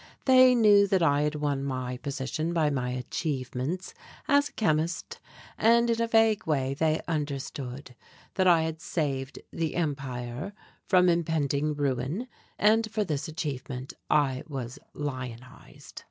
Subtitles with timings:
[0.25, 3.93] They knew that I had won my position by my achievements
[4.27, 5.19] as a chemist
[5.59, 7.95] and in a vague way they understood
[8.33, 10.53] that I had saved the empire
[10.87, 12.27] from impending ruin,
[12.57, 15.99] and for this achievement I was lionized.